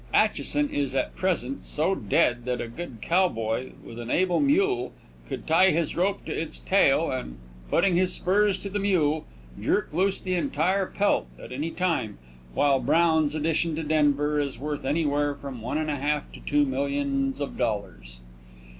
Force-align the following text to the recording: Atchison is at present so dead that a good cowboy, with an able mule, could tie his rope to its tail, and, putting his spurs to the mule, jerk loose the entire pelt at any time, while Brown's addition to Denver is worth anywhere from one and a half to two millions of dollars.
Atchison 0.15 0.71
is 0.71 0.95
at 0.95 1.15
present 1.15 1.63
so 1.63 1.93
dead 1.93 2.45
that 2.45 2.59
a 2.59 2.67
good 2.67 3.03
cowboy, 3.03 3.73
with 3.83 3.99
an 3.99 4.09
able 4.09 4.39
mule, 4.39 4.93
could 5.29 5.45
tie 5.45 5.69
his 5.69 5.95
rope 5.95 6.25
to 6.25 6.31
its 6.31 6.57
tail, 6.57 7.11
and, 7.11 7.37
putting 7.69 7.95
his 7.97 8.11
spurs 8.11 8.57
to 8.57 8.69
the 8.71 8.79
mule, 8.79 9.27
jerk 9.61 9.93
loose 9.93 10.19
the 10.19 10.33
entire 10.33 10.87
pelt 10.87 11.27
at 11.39 11.51
any 11.51 11.69
time, 11.69 12.17
while 12.55 12.79
Brown's 12.79 13.35
addition 13.35 13.75
to 13.75 13.83
Denver 13.83 14.39
is 14.39 14.57
worth 14.57 14.85
anywhere 14.85 15.35
from 15.35 15.61
one 15.61 15.77
and 15.77 15.91
a 15.91 15.97
half 15.97 16.31
to 16.31 16.39
two 16.39 16.65
millions 16.65 17.39
of 17.39 17.55
dollars. 17.55 18.21